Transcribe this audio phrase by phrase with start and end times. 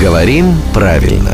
[0.00, 1.32] Говорим правильно.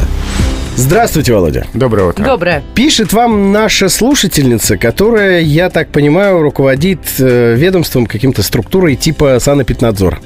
[0.77, 1.67] Здравствуйте, Володя.
[1.73, 2.23] Доброе утро.
[2.25, 2.63] Доброе.
[2.75, 10.21] Пишет вам наша слушательница, которая, я так понимаю, руководит э, ведомством каким-то структурой типа санэпиднадзор.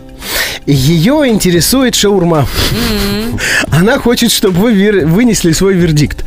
[0.67, 2.47] Ее интересует шаурма.
[3.71, 6.25] Она хочет, чтобы вы вер- вынесли свой вердикт.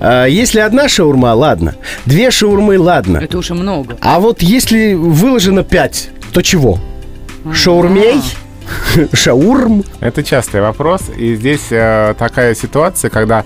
[0.00, 1.76] А, Если одна шаурма, ладно.
[2.06, 3.18] Две шаурмы, ладно.
[3.18, 3.96] Это уже много.
[4.00, 6.78] А вот если выложено пять, то чего?
[7.54, 8.20] Шаурмей?
[9.12, 9.84] Шаурм?
[10.00, 11.02] Это частый вопрос.
[11.16, 13.44] И здесь э, такая ситуация, когда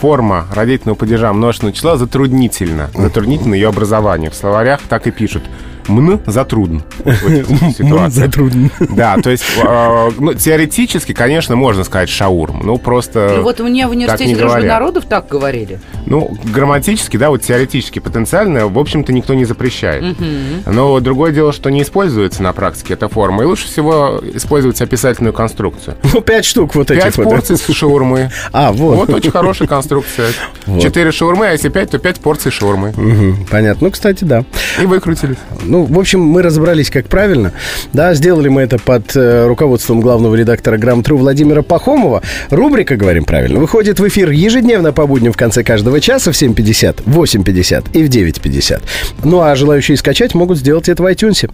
[0.00, 2.90] форма родительного падежа множественного числа затруднительна.
[2.94, 4.30] Затруднительно ее образование.
[4.30, 5.44] В словарях так и пишут.
[5.88, 6.78] Мн затрудн.
[7.04, 8.26] Вот эта ситуация.
[8.26, 8.70] Затруднен.
[8.90, 12.60] Да, то есть э, ну, теоретически, конечно, можно сказать шаурм.
[12.64, 13.34] Ну, просто...
[13.38, 15.80] Ну вот у меня в университете дружбы народов так говорили.
[16.06, 20.16] Ну, грамматически, да, вот теоретически, потенциально, в общем-то, никто не запрещает.
[20.66, 23.42] Но другое дело, что не используется на практике эта форма.
[23.42, 25.96] И лучше всего использовать описательную конструкцию.
[26.12, 28.30] Ну, пять штук вот этих Пять порций с шаурмы.
[28.52, 28.96] А, вот.
[28.96, 30.28] Вот очень хорошая конструкция.
[30.80, 32.92] Четыре шаурмы, а если пять, то пять порций шаурмы.
[33.50, 33.86] Понятно.
[33.86, 34.44] Ну, кстати, да.
[34.80, 35.36] И выкрутились.
[35.62, 37.52] Ну, в общем, мы разобрались, как правильно.
[37.92, 42.22] Да, сделали мы это под э, руководством главного редактора «Грамотру» Владимира Пахомова.
[42.50, 47.04] Рубрика «Говорим правильно» выходит в эфир ежедневно по будням в конце каждого часа в 7.50,
[47.04, 48.82] 8.50 и в 9.50.
[49.24, 51.48] Ну, а желающие скачать могут сделать это в iTunes.